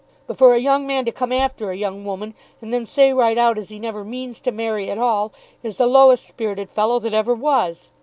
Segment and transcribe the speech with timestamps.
[0.25, 3.37] But for a young man to come after a young woman, and then say, right
[3.37, 5.31] out, as he never means to marry at all,
[5.61, 7.89] is the lowest spirited fellow that ever was.